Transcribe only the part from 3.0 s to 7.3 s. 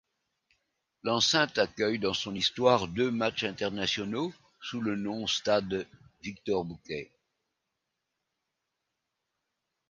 matchs internationaux, sous le nom stade Victor-Boucquey.